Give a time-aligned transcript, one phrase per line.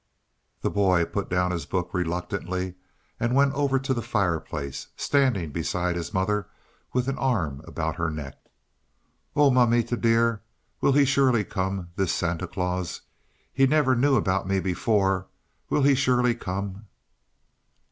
[0.61, 2.73] The boy put down his book reluctantly
[3.19, 6.47] and went over to the fireplace, standing beside his mother
[6.91, 8.35] with an arm about her neck.
[9.35, 10.41] "Oh, mamita dear,
[10.81, 13.01] will he surely come, this Santa Claus?
[13.53, 15.27] He never knew about me before;
[15.69, 16.87] will he surely come?"